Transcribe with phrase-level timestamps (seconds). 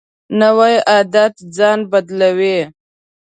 [0.39, 2.59] نوی عادت ځان بدلوي